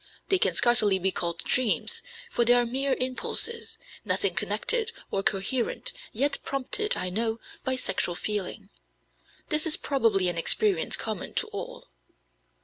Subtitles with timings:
[0.29, 2.01] They can scarcely be called dreams,
[2.31, 8.15] for they are mere impulses, nothing connected or coherent, yet prompted, I know, by sexual
[8.15, 8.69] feeling.
[9.49, 11.89] This is probably an experience common to all."